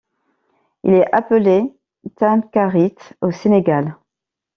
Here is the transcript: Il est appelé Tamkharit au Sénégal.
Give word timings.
Il 0.83 0.95
est 0.95 1.13
appelé 1.13 1.71
Tamkharit 2.17 2.95
au 3.21 3.29
Sénégal. 3.29 3.95